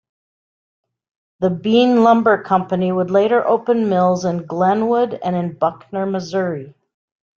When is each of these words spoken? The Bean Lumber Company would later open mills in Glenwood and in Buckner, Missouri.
The 1.41 1.51
Bean 1.51 2.01
Lumber 2.03 2.41
Company 2.41 2.91
would 2.91 3.11
later 3.11 3.45
open 3.45 3.87
mills 3.87 4.25
in 4.25 4.47
Glenwood 4.47 5.13
and 5.23 5.35
in 5.35 5.53
Buckner, 5.55 6.07
Missouri. 6.07 6.73